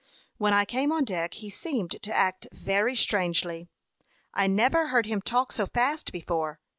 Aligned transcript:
When 0.37 0.51
I 0.51 0.65
came 0.65 0.91
on 0.91 1.03
deck 1.03 1.35
he 1.35 1.51
seemed 1.51 2.01
to 2.01 2.11
act 2.11 2.47
very 2.51 2.95
strangely. 2.95 3.67
I 4.33 4.47
never 4.47 4.87
heard 4.87 5.05
him 5.05 5.21
talk 5.21 5.51
so 5.51 5.67
fast 5.67 6.11
before. 6.11 6.59